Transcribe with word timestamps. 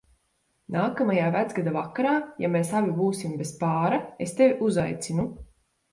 Nākamajā 0.75 1.27
Vecgada 1.35 1.73
vakarā, 1.75 2.13
ja 2.45 2.51
mēs 2.55 2.73
abi 2.79 2.97
būsim 3.03 3.35
bez 3.43 3.55
pāra, 3.61 4.01
es 4.27 4.35
tevi 4.41 4.59
uzaicinu. 4.71 5.33